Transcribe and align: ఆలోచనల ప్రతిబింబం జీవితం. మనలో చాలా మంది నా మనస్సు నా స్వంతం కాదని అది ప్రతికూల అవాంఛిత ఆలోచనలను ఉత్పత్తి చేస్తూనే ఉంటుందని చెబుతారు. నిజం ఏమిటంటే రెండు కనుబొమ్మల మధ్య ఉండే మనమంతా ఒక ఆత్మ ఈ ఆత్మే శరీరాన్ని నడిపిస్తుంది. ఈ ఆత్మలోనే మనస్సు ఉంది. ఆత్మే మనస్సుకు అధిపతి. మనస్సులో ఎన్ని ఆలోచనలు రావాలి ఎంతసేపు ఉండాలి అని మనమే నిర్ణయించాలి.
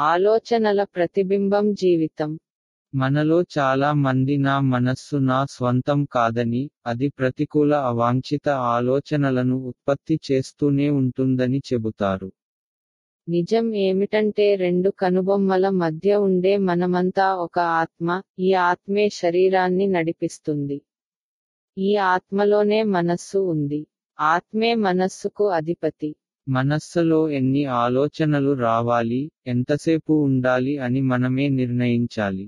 ఆలోచనల 0.00 0.84
ప్రతిబింబం 0.84 1.74
జీవితం. 1.74 2.38
మనలో 2.94 3.44
చాలా 3.58 3.92
మంది 3.92 4.36
నా 4.36 4.60
మనస్సు 4.60 5.16
నా 5.16 5.44
స్వంతం 5.44 6.04
కాదని 6.04 6.70
అది 6.86 7.08
ప్రతికూల 7.08 7.74
అవాంఛిత 7.74 8.48
ఆలోచనలను 8.48 9.56
ఉత్పత్తి 9.56 10.20
చేస్తూనే 10.32 10.90
ఉంటుందని 10.90 11.58
చెబుతారు. 11.58 12.32
నిజం 13.28 13.74
ఏమిటంటే 13.74 14.54
రెండు 14.54 14.90
కనుబొమ్మల 14.90 15.68
మధ్య 15.68 16.16
ఉండే 16.16 16.56
మనమంతా 16.56 17.34
ఒక 17.34 17.58
ఆత్మ 17.58 18.22
ఈ 18.38 18.52
ఆత్మే 18.52 19.08
శరీరాన్ని 19.08 19.86
నడిపిస్తుంది. 19.86 20.82
ఈ 21.78 21.96
ఆత్మలోనే 21.96 22.82
మనస్సు 22.82 23.38
ఉంది. 23.38 23.86
ఆత్మే 24.20 24.74
మనస్సుకు 24.74 25.48
అధిపతి. 25.48 26.16
మనస్సులో 26.48 27.18
ఎన్ని 27.30 27.64
ఆలోచనలు 27.76 28.52
రావాలి 28.60 29.20
ఎంతసేపు 29.46 30.12
ఉండాలి 30.24 30.74
అని 30.78 31.00
మనమే 31.06 31.48
నిర్ణయించాలి. 31.54 32.44